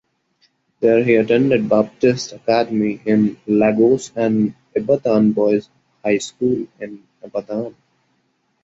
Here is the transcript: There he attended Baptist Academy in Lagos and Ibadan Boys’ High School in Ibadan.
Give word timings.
There 0.79 1.03
he 1.03 1.13
attended 1.17 1.69
Baptist 1.69 2.33
Academy 2.33 2.99
in 3.05 3.37
Lagos 3.45 4.11
and 4.15 4.55
Ibadan 4.75 5.31
Boys’ 5.31 5.69
High 6.03 6.17
School 6.17 6.65
in 6.79 7.03
Ibadan. 7.23 7.75